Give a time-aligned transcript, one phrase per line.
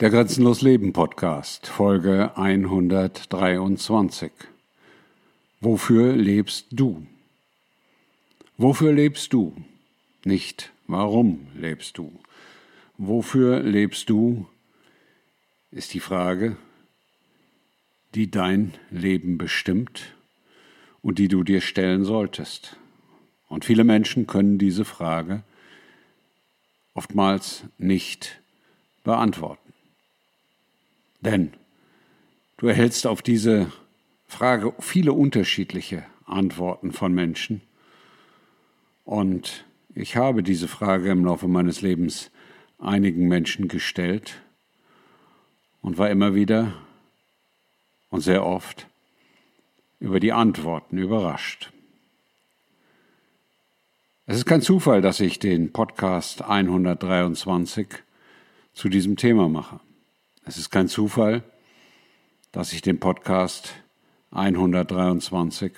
[0.00, 4.30] Der Grenzenlos Leben Podcast, Folge 123.
[5.60, 7.04] Wofür lebst du?
[8.56, 9.56] Wofür lebst du?
[10.24, 12.12] Nicht warum lebst du?
[12.96, 14.46] Wofür lebst du?
[15.72, 16.56] Ist die Frage,
[18.14, 20.14] die dein Leben bestimmt
[21.02, 22.76] und die du dir stellen solltest.
[23.48, 25.42] Und viele Menschen können diese Frage
[26.94, 28.40] oftmals nicht
[29.02, 29.67] beantworten.
[31.20, 31.52] Denn
[32.56, 33.72] du erhältst auf diese
[34.26, 37.62] Frage viele unterschiedliche Antworten von Menschen.
[39.04, 39.64] Und
[39.94, 42.30] ich habe diese Frage im Laufe meines Lebens
[42.78, 44.40] einigen Menschen gestellt
[45.80, 46.74] und war immer wieder
[48.10, 48.86] und sehr oft
[49.98, 51.72] über die Antworten überrascht.
[54.26, 57.88] Es ist kein Zufall, dass ich den Podcast 123
[58.74, 59.80] zu diesem Thema mache.
[60.48, 61.42] Es ist kein Zufall,
[62.52, 63.74] dass ich den Podcast
[64.30, 65.72] 123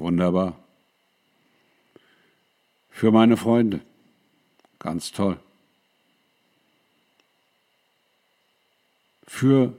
[0.00, 0.56] Wunderbar.
[2.88, 3.82] Für meine Freunde.
[4.78, 5.38] Ganz toll.
[9.26, 9.74] Für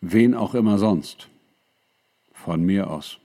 [0.00, 1.28] wen auch immer sonst.
[2.32, 3.18] Von mir aus.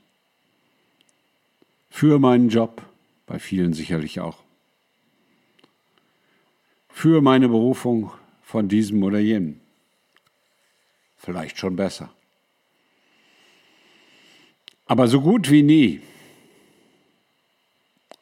[1.89, 2.83] Für meinen Job.
[3.25, 4.43] Bei vielen sicherlich auch.
[6.89, 8.11] Für meine Berufung
[8.43, 9.59] von diesem oder jenem.
[11.17, 12.13] Vielleicht schon besser.
[14.85, 16.01] Aber so gut wie nie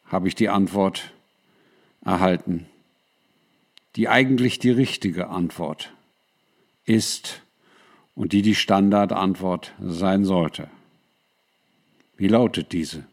[0.10, 1.14] habe ich die Antwort
[2.04, 2.66] erhalten,
[3.96, 5.94] die eigentlich die richtige Antwort
[6.86, 7.42] ist
[8.16, 10.70] und die die Standardantwort sein sollte.
[12.18, 13.06] Wie lautet diese?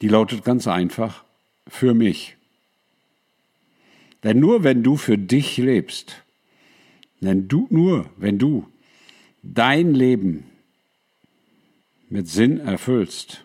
[0.00, 1.24] Die lautet ganz einfach,
[1.66, 2.36] für mich.
[4.24, 6.22] Denn nur wenn du für dich lebst,
[7.20, 8.66] denn du, nur wenn du
[9.42, 10.44] dein Leben
[12.08, 13.44] mit Sinn erfüllst,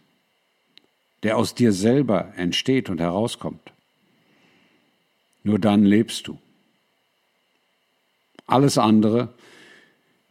[1.26, 3.74] der aus dir selber entsteht und herauskommt,
[5.42, 6.38] nur dann lebst du.
[8.46, 9.34] Alles andere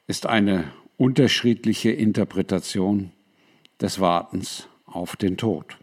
[0.06, 3.10] ist eine unterschiedliche Interpretation
[3.81, 5.77] des Wartens auf den Tod.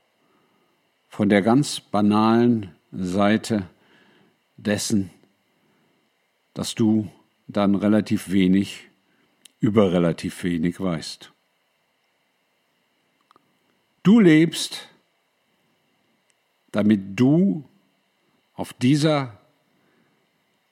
[1.09, 3.71] von der ganz banalen Seite
[4.59, 5.09] dessen,
[6.53, 7.11] dass du
[7.49, 8.91] dann relativ wenig
[9.59, 11.33] über relativ wenig weißt.
[14.03, 14.91] Du lebst,
[16.71, 17.65] damit du
[18.53, 19.41] auf dieser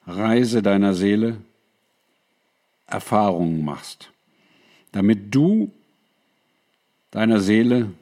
[0.07, 1.39] Reise deiner Seele
[2.87, 4.13] Erfahrungen machst,
[4.93, 5.73] damit du
[7.11, 7.93] deiner Seele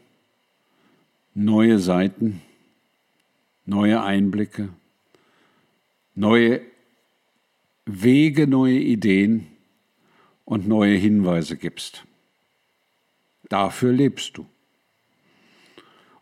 [1.34, 2.43] neue Seiten,
[3.64, 4.70] neue Einblicke,
[6.14, 6.60] neue
[7.87, 9.46] Wege, neue Ideen
[10.44, 12.04] und neue Hinweise gibst.
[13.49, 14.46] Dafür lebst du.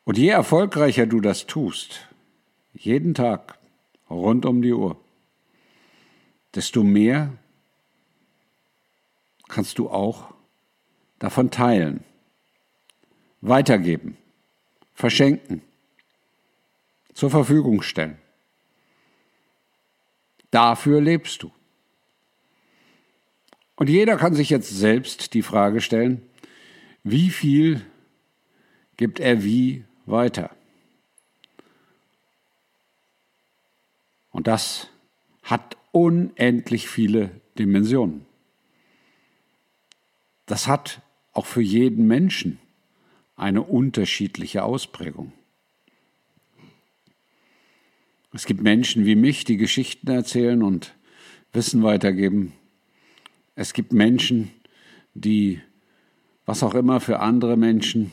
[0.05, 2.09] Und je erfolgreicher du das tust,
[2.75, 3.59] jeden Tag,
[4.09, 5.00] rund um die Uhr,
[6.55, 7.32] desto mehr
[9.49, 10.32] kannst du auch
[11.19, 12.05] davon teilen,
[13.41, 14.17] weitergeben,
[14.94, 15.62] verschenken,
[17.14, 18.19] zur Verfügung stellen.
[20.50, 21.52] Dafür lebst du.
[23.76, 26.23] Und jeder kann sich jetzt selbst die Frage stellen,
[27.03, 27.85] wie viel
[28.96, 30.50] gibt er wie weiter?
[34.31, 34.88] Und das
[35.43, 38.27] hat unendlich viele Dimensionen.
[40.47, 41.03] Das hat
[41.33, 42.59] auch für jeden Menschen
[43.37, 45.33] eine unterschiedliche Ausprägung.
[48.33, 50.95] Es gibt Menschen wie mich, die Geschichten erzählen und
[51.53, 52.53] Wissen weitergeben.
[53.57, 54.53] Es gibt Menschen,
[55.15, 55.61] die
[56.47, 58.13] was auch immer für andere Menschen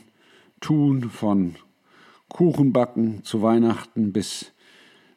[0.60, 1.56] tun, von
[2.28, 4.52] Kuchenbacken zu Weihnachten bis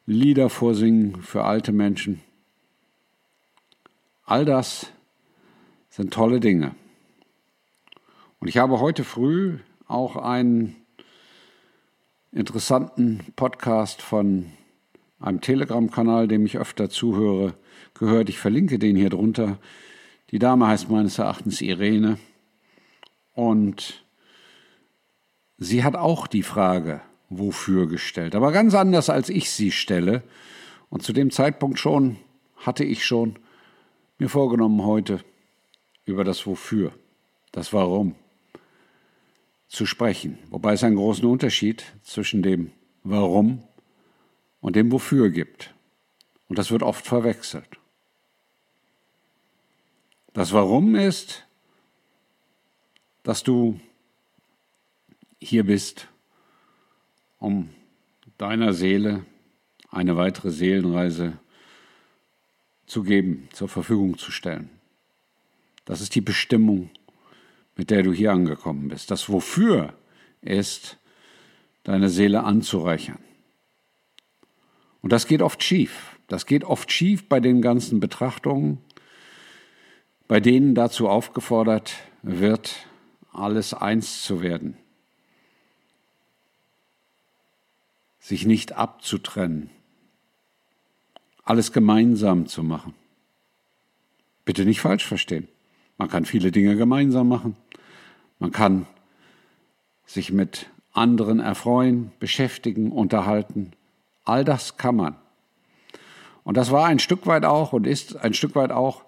[0.06, 2.20] Lieder vorsingen für alte Menschen.
[4.24, 4.86] All das
[5.90, 6.74] sind tolle Dinge.
[8.38, 9.58] Und ich habe heute früh
[9.88, 10.76] auch einen
[12.30, 14.52] interessanten Podcast von
[15.18, 17.54] einem Telegram-Kanal, dem ich öfter zuhöre,
[17.94, 18.28] gehört.
[18.28, 19.58] Ich verlinke den hier drunter.
[20.30, 22.18] Die Dame heißt meines Erachtens Irene.
[23.34, 24.04] Und
[25.58, 28.36] sie hat auch die Frage, wofür gestellt.
[28.36, 30.22] Aber ganz anders, als ich sie stelle.
[30.90, 32.18] Und zu dem Zeitpunkt schon
[32.56, 33.36] hatte ich schon
[34.22, 35.24] mir vorgenommen, heute
[36.04, 36.92] über das Wofür,
[37.50, 38.14] das Warum
[39.66, 40.38] zu sprechen.
[40.48, 42.70] Wobei es einen großen Unterschied zwischen dem
[43.02, 43.64] Warum
[44.60, 45.74] und dem Wofür gibt.
[46.48, 47.66] Und das wird oft verwechselt.
[50.34, 51.44] Das Warum ist,
[53.24, 53.80] dass du
[55.40, 56.06] hier bist,
[57.40, 57.70] um
[58.38, 59.26] deiner Seele
[59.90, 61.38] eine weitere Seelenreise
[62.92, 64.68] zu geben, zur Verfügung zu stellen.
[65.86, 66.90] Das ist die Bestimmung,
[67.74, 69.10] mit der du hier angekommen bist.
[69.10, 69.94] Das Wofür
[70.42, 70.98] ist,
[71.84, 73.18] deine Seele anzureichern.
[75.00, 76.16] Und das geht oft schief.
[76.28, 78.78] Das geht oft schief bei den ganzen Betrachtungen,
[80.28, 82.86] bei denen dazu aufgefordert wird,
[83.32, 84.76] alles eins zu werden,
[88.20, 89.70] sich nicht abzutrennen,
[91.44, 92.94] alles gemeinsam zu machen.
[94.44, 95.48] Bitte nicht falsch verstehen.
[95.98, 97.56] Man kann viele Dinge gemeinsam machen.
[98.38, 98.86] Man kann
[100.04, 103.72] sich mit anderen erfreuen, beschäftigen, unterhalten.
[104.24, 105.16] All das kann man.
[106.44, 109.04] Und das war ein Stück weit auch und ist ein Stück weit auch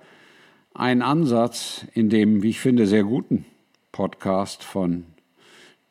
[0.73, 3.45] ein Ansatz in dem, wie ich finde, sehr guten
[3.93, 5.05] Podcast von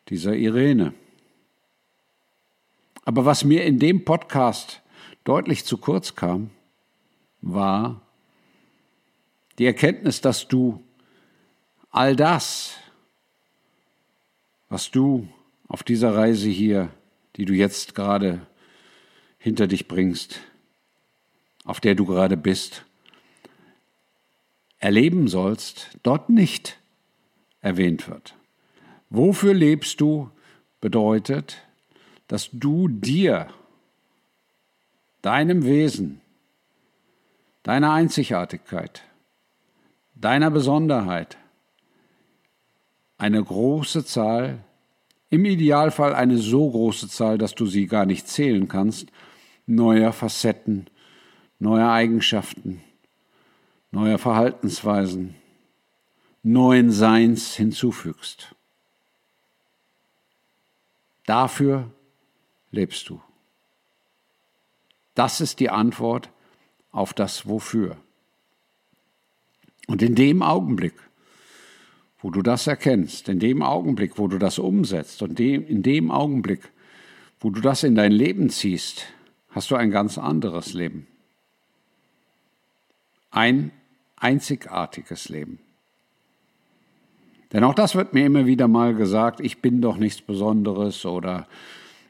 [0.10, 0.94] dieser Irene.
[3.06, 4.82] Aber was mir in dem Podcast
[5.24, 6.50] deutlich zu kurz kam,
[7.42, 8.02] war
[9.58, 10.84] die Erkenntnis, dass du
[11.92, 12.76] all das,
[14.70, 15.28] was du
[15.68, 16.90] auf dieser Reise hier,
[17.36, 18.46] die du jetzt gerade
[19.38, 20.40] hinter dich bringst,
[21.66, 22.86] auf der du gerade bist,
[24.80, 26.80] erleben sollst, dort nicht
[27.62, 28.36] erwähnt wird.
[29.10, 30.30] Wofür lebst du
[30.82, 31.62] bedeutet,
[32.28, 33.48] dass du dir,
[35.24, 36.22] deinem Wesen,
[37.64, 39.02] deiner Einzigartigkeit,
[40.14, 41.38] deiner Besonderheit
[43.18, 44.60] eine große Zahl,
[45.30, 49.08] im Idealfall eine so große Zahl, dass du sie gar nicht zählen kannst,
[49.66, 50.88] neuer Facetten,
[51.58, 52.84] neuer Eigenschaften,
[53.92, 55.36] neuer Verhaltensweisen,
[56.44, 58.54] neuen Seins hinzufügst.
[61.26, 61.90] Dafür
[62.72, 63.22] lebst du.
[65.16, 66.30] Das ist die Antwort
[66.92, 67.98] auf das Wofür.
[69.88, 70.94] Und in dem Augenblick,
[72.20, 76.72] wo du das erkennst, in dem Augenblick, wo du das umsetzt und in dem Augenblick,
[77.40, 79.06] wo du das in dein Leben ziehst,
[79.50, 81.08] hast du ein ganz anderes Leben.
[83.30, 83.72] Ein
[84.16, 85.60] einzigartiges Leben.
[87.52, 91.48] Denn auch das wird mir immer wieder mal gesagt, ich bin doch nichts Besonderes oder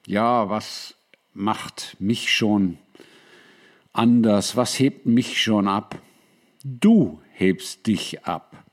[0.05, 0.95] ja, was
[1.33, 2.77] macht mich schon
[3.93, 6.01] anders, was hebt mich schon ab?
[6.63, 8.65] Du hebst dich ab.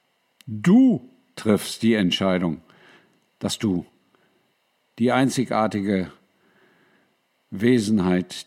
[0.46, 2.60] Du triffst die Entscheidung,
[3.38, 3.86] dass du
[4.98, 6.12] die einzigartige
[7.50, 8.46] Wesenheit,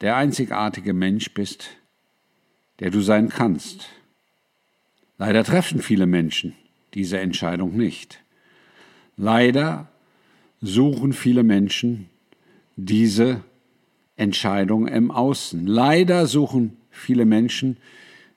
[0.00, 1.70] der einzigartige Mensch bist,
[2.80, 3.88] der du sein kannst.
[5.18, 6.54] Leider treffen viele Menschen
[6.94, 8.20] diese Entscheidung nicht.
[9.16, 9.88] Leider
[10.60, 12.08] suchen viele Menschen
[12.76, 13.44] diese
[14.22, 15.66] Entscheidung im Außen.
[15.66, 17.76] Leider suchen viele Menschen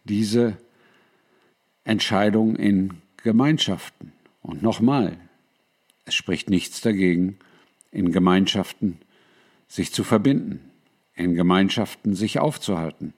[0.03, 0.57] diese
[1.83, 4.11] Entscheidung in Gemeinschaften.
[4.41, 5.15] Und nochmal,
[6.05, 7.37] es spricht nichts dagegen,
[7.91, 8.97] in Gemeinschaften
[9.67, 10.59] sich zu verbinden,
[11.13, 13.13] in Gemeinschaften sich aufzuhalten,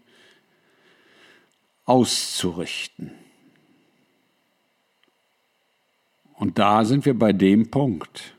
[1.85, 3.11] auszurichten.
[6.33, 8.35] Und da sind wir bei dem Punkt.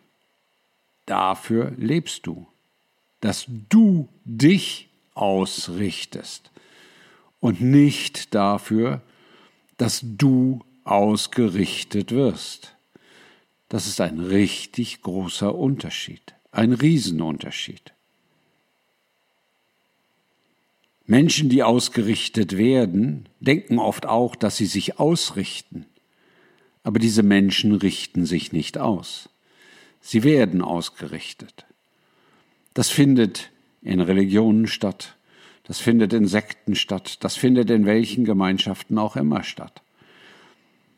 [1.06, 2.46] Dafür lebst du,
[3.20, 6.52] dass du dich ausrichtest
[7.40, 9.02] und nicht dafür,
[9.78, 12.76] dass du ausgerichtet wirst.
[13.68, 17.92] Das ist ein richtig großer Unterschied, ein Riesenunterschied.
[21.04, 25.86] Menschen, die ausgerichtet werden, denken oft auch, dass sie sich ausrichten.
[26.82, 29.30] Aber diese Menschen richten sich nicht aus.
[30.00, 31.64] Sie werden ausgerichtet.
[32.74, 33.50] Das findet
[33.82, 35.16] in Religionen statt,
[35.64, 39.82] das findet in Sekten statt, das findet in welchen Gemeinschaften auch immer statt.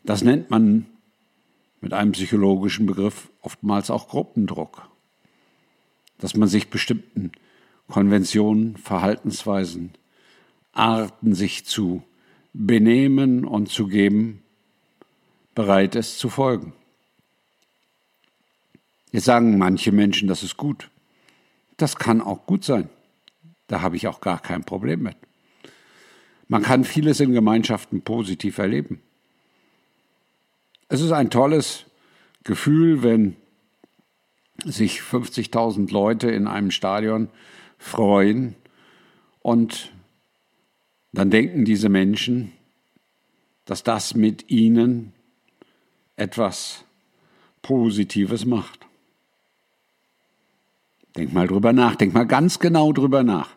[0.05, 0.87] Das nennt man
[1.81, 4.89] mit einem psychologischen Begriff oftmals auch Gruppendruck,
[6.19, 7.33] dass man sich bestimmten
[7.89, 9.93] Konventionen, Verhaltensweisen,
[10.73, 12.03] Arten sich zu
[12.53, 14.43] benehmen und zu geben,
[15.55, 16.73] bereit ist zu folgen.
[19.13, 20.91] Jetzt sagen manche Menschen, das ist gut.
[21.77, 22.89] Das kann auch gut sein.
[23.67, 25.17] Da habe ich auch gar kein Problem mit.
[26.49, 29.01] Man kann vieles in Gemeinschaften positiv erleben.
[30.92, 31.85] Es ist ein tolles
[32.42, 33.37] Gefühl, wenn
[34.64, 37.28] sich 50.000 Leute in einem Stadion
[37.78, 38.56] freuen
[39.38, 39.92] und
[41.12, 42.52] dann denken diese Menschen,
[43.66, 45.12] dass das mit ihnen
[46.16, 46.85] etwas
[47.62, 48.80] Positives macht.
[51.16, 53.50] Denk mal drüber nach, denk mal ganz genau drüber nach,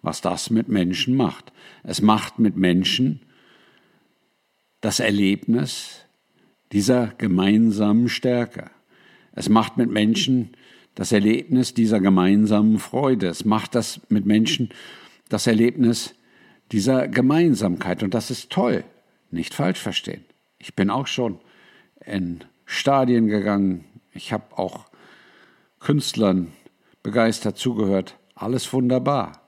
[0.00, 1.52] was das mit Menschen macht.
[1.82, 3.20] Es macht mit Menschen
[4.80, 6.04] das Erlebnis
[6.72, 8.70] dieser gemeinsamen Stärke.
[9.32, 10.50] Es macht mit Menschen
[10.94, 13.28] das Erlebnis dieser gemeinsamen Freude.
[13.28, 14.70] Es macht das mit Menschen
[15.28, 16.14] das Erlebnis
[16.72, 18.02] dieser Gemeinsamkeit.
[18.02, 18.84] Und das ist toll.
[19.30, 20.24] Nicht falsch verstehen.
[20.58, 21.38] Ich bin auch schon
[22.04, 23.84] in Stadien gegangen.
[24.12, 24.86] Ich habe auch
[25.78, 26.52] Künstlern
[27.02, 28.16] begeistert zugehört.
[28.34, 29.40] Alles wunderbar.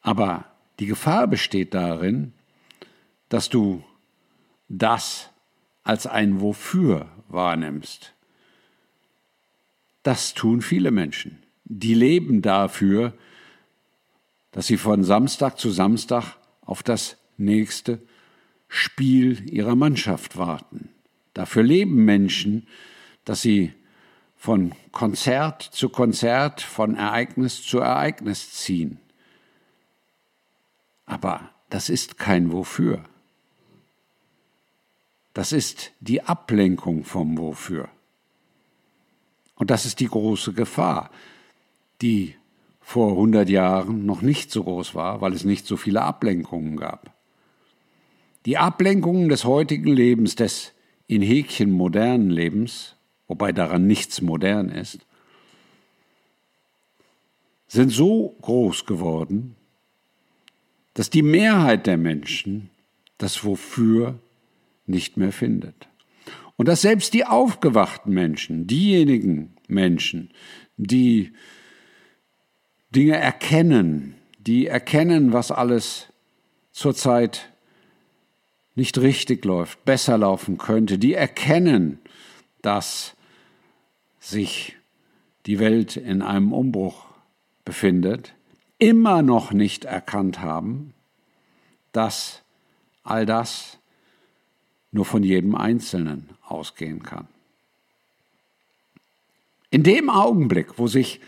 [0.00, 0.46] Aber
[0.78, 2.32] die Gefahr besteht darin,
[3.28, 3.84] dass du
[4.68, 5.29] das
[5.82, 8.14] als ein Wofür wahrnimmst.
[10.02, 11.42] Das tun viele Menschen.
[11.72, 13.12] die leben dafür,
[14.50, 18.00] dass sie von Samstag zu Samstag auf das nächste
[18.66, 20.88] Spiel ihrer Mannschaft warten.
[21.32, 22.66] Dafür leben Menschen,
[23.24, 23.72] dass sie
[24.36, 28.98] von Konzert zu Konzert, von Ereignis zu Ereignis ziehen.
[31.06, 33.04] Aber das ist kein Wofür.
[35.34, 37.88] Das ist die Ablenkung vom Wofür.
[39.54, 41.10] Und das ist die große Gefahr,
[42.00, 42.34] die
[42.80, 47.12] vor 100 Jahren noch nicht so groß war, weil es nicht so viele Ablenkungen gab.
[48.46, 50.72] Die Ablenkungen des heutigen Lebens, des
[51.06, 52.96] in Häkchen modernen Lebens,
[53.28, 55.00] wobei daran nichts modern ist,
[57.68, 59.54] sind so groß geworden,
[60.94, 62.70] dass die Mehrheit der Menschen
[63.18, 64.18] das Wofür
[64.90, 65.88] nicht mehr findet.
[66.56, 70.30] Und dass selbst die aufgewachten Menschen, diejenigen Menschen,
[70.76, 71.32] die
[72.94, 76.08] Dinge erkennen, die erkennen, was alles
[76.72, 77.50] zurzeit
[78.74, 81.98] nicht richtig läuft, besser laufen könnte, die erkennen,
[82.62, 83.16] dass
[84.18, 84.76] sich
[85.46, 87.06] die Welt in einem Umbruch
[87.64, 88.34] befindet,
[88.78, 90.94] immer noch nicht erkannt haben,
[91.92, 92.42] dass
[93.02, 93.79] all das
[94.92, 97.28] nur von jedem Einzelnen ausgehen kann.
[99.70, 101.20] In dem Augenblick, wo sich,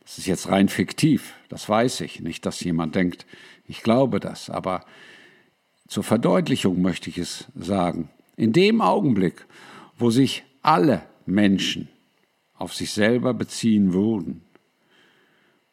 [0.00, 3.26] das ist jetzt rein fiktiv, das weiß ich, nicht, dass jemand denkt,
[3.66, 4.84] ich glaube das, aber
[5.88, 9.46] zur Verdeutlichung möchte ich es sagen, in dem Augenblick,
[9.98, 11.88] wo sich alle Menschen
[12.54, 14.42] auf sich selber beziehen würden,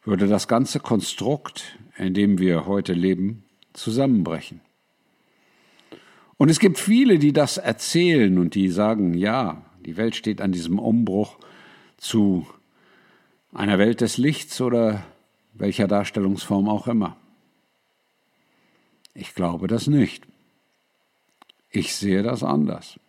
[0.04, 3.44] würde das ganze Konstrukt, in dem wir heute leben,
[3.74, 4.62] zusammenbrechen.
[6.40, 10.54] Und es gibt viele, die das erzählen und die sagen, ja, die Welt steht an
[10.54, 11.38] diesem Umbruch
[11.98, 12.48] zu
[13.54, 15.04] einer Welt des Lichts oder
[15.54, 17.18] welcher Darstellungsform auch immer.
[19.14, 20.24] Ich glaube das nicht.
[21.72, 23.02] Ich sehe das anders.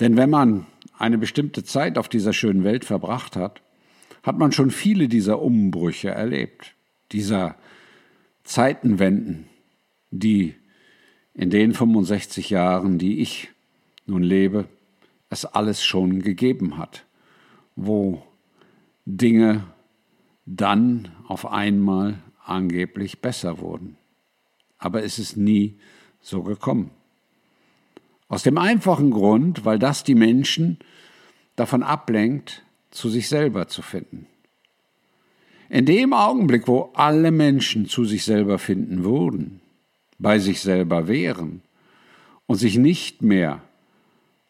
[0.00, 0.66] Denn wenn man
[0.98, 3.62] eine bestimmte Zeit auf dieser schönen Welt verbracht hat,
[4.22, 6.74] hat man schon viele dieser Umbrüche erlebt,
[7.12, 7.56] dieser
[8.42, 9.48] Zeitenwenden,
[10.10, 10.54] die
[11.34, 13.50] in den 65 Jahren, die ich
[14.06, 14.66] nun lebe,
[15.30, 17.04] es alles schon gegeben hat,
[17.74, 18.22] wo
[19.04, 19.64] Dinge
[20.46, 23.96] dann auf einmal angeblich besser wurden.
[24.78, 25.78] Aber es ist nie
[26.20, 26.90] so gekommen.
[28.28, 30.78] Aus dem einfachen Grund, weil das die Menschen
[31.56, 34.26] davon ablenkt, zu sich selber zu finden.
[35.68, 39.60] In dem Augenblick, wo alle Menschen zu sich selber finden würden,
[40.18, 41.62] bei sich selber wären
[42.46, 43.60] und sich nicht mehr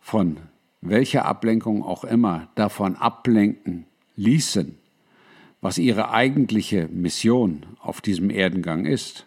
[0.00, 0.37] von
[0.81, 4.79] welcher Ablenkung auch immer davon ablenken ließen,
[5.61, 9.27] was ihre eigentliche Mission auf diesem Erdengang ist.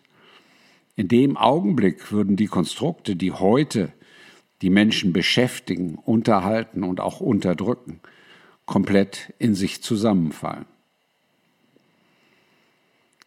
[0.96, 3.92] In dem Augenblick würden die Konstrukte, die heute
[4.62, 8.00] die Menschen beschäftigen, unterhalten und auch unterdrücken,
[8.66, 10.66] komplett in sich zusammenfallen.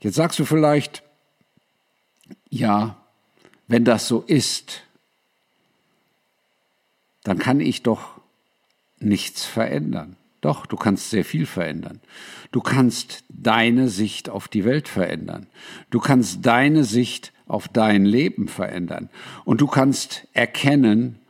[0.01, 1.03] Jetzt sagst du vielleicht,
[2.49, 3.00] ja,
[3.71, 4.83] wenn das so ist,
[7.23, 8.21] dann kann ich doch
[8.99, 10.17] nichts verändern.
[10.41, 12.01] Doch, du kannst sehr viel verändern.
[12.51, 15.47] Du kannst deine Sicht auf die Welt verändern.
[15.91, 19.09] Du kannst deine Sicht auf dein Leben verändern.
[19.45, 21.21] Und du kannst erkennen,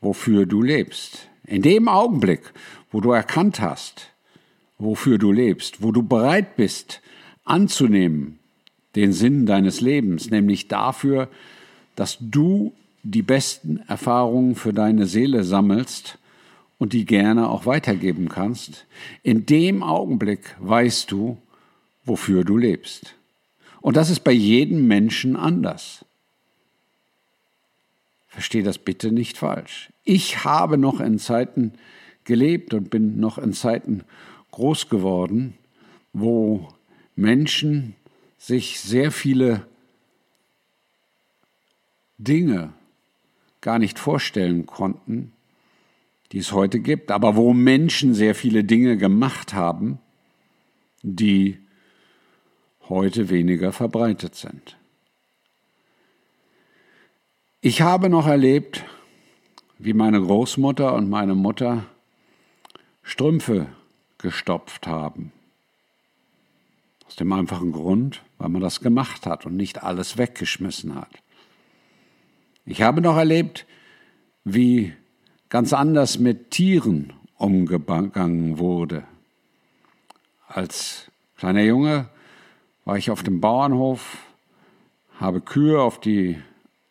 [0.00, 1.28] wofür du lebst.
[1.46, 2.52] In dem Augenblick,
[2.90, 4.10] wo du erkannt hast,
[4.78, 7.02] wofür du lebst, wo du bereit bist
[7.44, 8.40] anzunehmen,
[8.96, 11.28] den Sinn deines Lebens, nämlich dafür,
[11.96, 16.18] dass du die besten Erfahrungen für deine Seele sammelst
[16.78, 18.86] und die gerne auch weitergeben kannst,
[19.22, 21.38] in dem Augenblick weißt du,
[22.04, 23.14] wofür du lebst.
[23.80, 26.04] Und das ist bei jedem Menschen anders.
[28.28, 29.90] Verstehe das bitte nicht falsch.
[30.02, 31.72] Ich habe noch in Zeiten
[32.24, 34.02] gelebt und bin noch in Zeiten
[34.50, 35.54] groß geworden,
[36.12, 36.68] wo
[37.14, 37.94] Menschen
[38.38, 39.66] sich sehr viele
[42.18, 42.72] Dinge
[43.60, 45.32] gar nicht vorstellen konnten,
[46.32, 49.98] die es heute gibt, aber wo Menschen sehr viele Dinge gemacht haben,
[51.02, 51.58] die
[52.88, 54.76] heute weniger verbreitet sind.
[57.60, 58.84] Ich habe noch erlebt,
[59.78, 61.86] wie meine Großmutter und meine Mutter
[63.02, 63.68] Strümpfe
[64.18, 65.32] gestopft haben.
[67.06, 71.10] Aus dem einfachen Grund, weil man das gemacht hat und nicht alles weggeschmissen hat.
[72.66, 73.66] Ich habe noch erlebt,
[74.44, 74.94] wie
[75.50, 79.04] ganz anders mit Tieren umgegangen wurde.
[80.48, 82.08] Als kleiner Junge
[82.86, 84.16] war ich auf dem Bauernhof,
[85.20, 86.38] habe Kühe auf die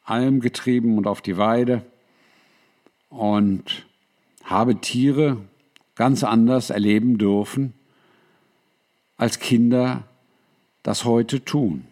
[0.04, 1.84] Alm getrieben und auf die Weide
[3.10, 3.88] und
[4.44, 5.38] habe Tiere
[5.96, 7.74] ganz anders erleben dürfen,
[9.18, 10.04] als Kinder
[10.84, 11.86] das heute tun.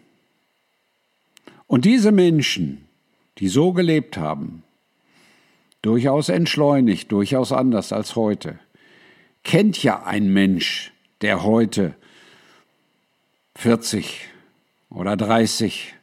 [1.66, 2.86] Und diese Menschen,
[3.38, 4.62] die so gelebt haben,
[5.80, 8.58] durchaus entschleunigt, durchaus anders als heute,
[9.42, 11.94] kennt ja ein Mensch, der heute
[13.56, 14.28] 40
[14.90, 15.94] oder 30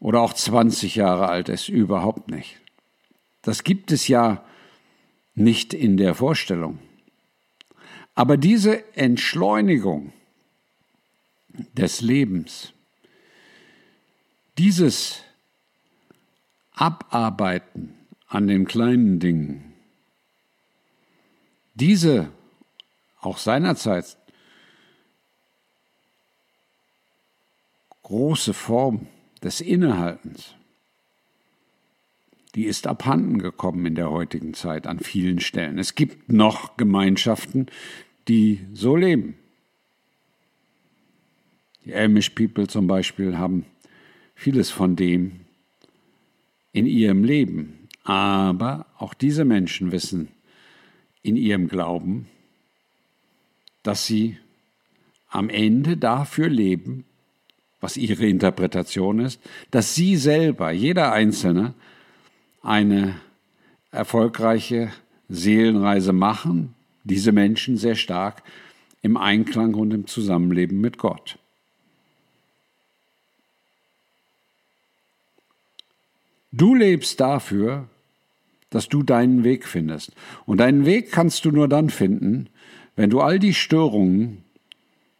[0.00, 2.58] oder auch 20 Jahre alt ist, überhaupt nicht.
[3.42, 4.44] Das gibt es ja
[5.34, 6.78] nicht in der Vorstellung.
[8.14, 10.12] Aber diese Entschleunigung
[11.72, 12.72] des Lebens,
[14.58, 15.22] dieses
[16.80, 17.94] Abarbeiten
[18.26, 19.74] an den kleinen Dingen,
[21.74, 22.30] diese
[23.20, 24.16] auch seinerzeit
[28.02, 29.08] große Form
[29.42, 30.54] des Innehaltens,
[32.54, 35.78] die ist abhanden gekommen in der heutigen Zeit an vielen Stellen.
[35.78, 37.66] Es gibt noch Gemeinschaften,
[38.26, 39.34] die so leben.
[41.84, 43.66] Die Amish People zum Beispiel haben
[44.34, 45.40] vieles von dem
[46.72, 47.88] in ihrem Leben.
[48.04, 50.28] Aber auch diese Menschen wissen
[51.22, 52.26] in ihrem Glauben,
[53.82, 54.36] dass sie
[55.28, 57.04] am Ende dafür leben,
[57.80, 61.74] was ihre Interpretation ist, dass sie selber, jeder Einzelne,
[62.62, 63.16] eine
[63.90, 64.92] erfolgreiche
[65.28, 68.42] Seelenreise machen, diese Menschen sehr stark
[69.02, 71.38] im Einklang und im Zusammenleben mit Gott.
[76.52, 77.88] Du lebst dafür,
[78.70, 80.12] dass du deinen Weg findest.
[80.46, 82.48] Und deinen Weg kannst du nur dann finden,
[82.96, 84.44] wenn du all die Störungen,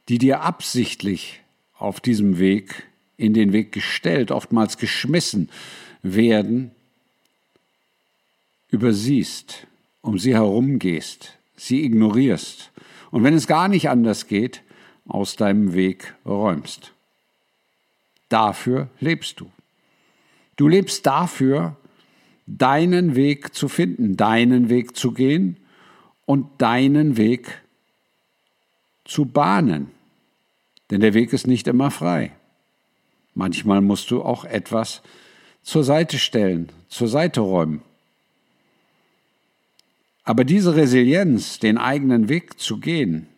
[0.09, 1.41] die dir absichtlich
[1.77, 5.51] auf diesem Weg, in den Weg gestellt, oftmals geschmissen
[6.03, 6.71] werden,
[8.71, 9.67] übersiehst,
[10.01, 12.71] um sie herumgehst, sie ignorierst
[13.11, 14.63] und wenn es gar nicht anders geht,
[15.07, 16.93] aus deinem Weg räumst.
[18.29, 19.51] Dafür lebst du.
[20.61, 21.75] Du lebst dafür,
[22.47, 25.57] deinen Weg zu finden, deinen Weg zu gehen
[26.27, 27.63] und deinen Weg
[29.07, 29.91] zu bahnen.
[30.91, 32.33] Denn der Weg ist nicht immer frei.
[33.35, 35.01] Manchmal musst du auch etwas
[35.63, 37.81] zur Seite stellen, zur Seite räumen.
[40.25, 43.29] Aber diese Resilienz, den eigenen Weg zu gehen,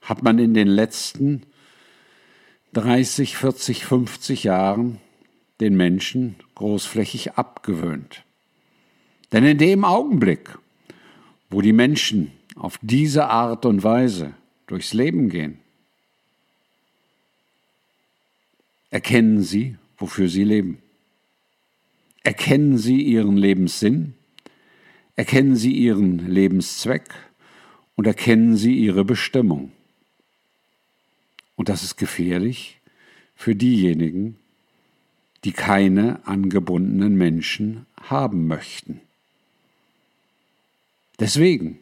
[0.00, 1.42] hat man in den letzten
[2.72, 4.98] 30, 40, 50 Jahren
[5.62, 8.24] den Menschen großflächig abgewöhnt.
[9.30, 10.58] Denn in dem Augenblick,
[11.50, 14.34] wo die Menschen auf diese Art und Weise
[14.66, 15.58] durchs Leben gehen,
[18.90, 20.78] erkennen sie, wofür sie leben.
[22.24, 24.14] Erkennen sie ihren Lebenssinn,
[25.14, 27.08] erkennen sie ihren Lebenszweck
[27.94, 29.70] und erkennen sie ihre Bestimmung.
[31.54, 32.80] Und das ist gefährlich
[33.36, 34.38] für diejenigen,
[35.44, 39.00] die keine angebundenen Menschen haben möchten.
[41.18, 41.78] Deswegen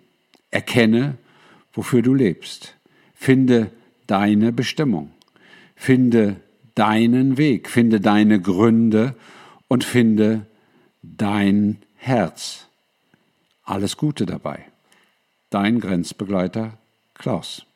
[0.51, 1.17] erkenne,
[1.73, 2.75] wofür du lebst.
[3.15, 3.71] Finde
[4.07, 5.13] deine Bestimmung.
[5.77, 6.37] Finde
[6.75, 7.69] deinen Weg.
[7.69, 9.15] Finde deine Gründe
[9.69, 10.47] und finde
[11.03, 12.67] dein Herz.
[13.65, 14.65] Alles Gute dabei.
[15.51, 16.79] Dein Grenzbegleiter
[17.15, 17.67] Klaus.